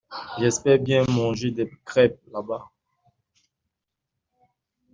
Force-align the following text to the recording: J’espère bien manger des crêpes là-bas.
J’espère 0.39 0.79
bien 0.79 1.03
manger 1.05 1.51
des 1.51 1.69
crêpes 1.85 2.19
là-bas. 2.33 2.71